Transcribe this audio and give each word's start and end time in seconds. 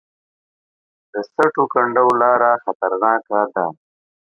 د 1.11 1.13
سټو 1.27 1.63
کنډو 1.73 2.07
لاره 2.21 2.51
خطرناکه 2.63 3.39
ده 3.53 3.65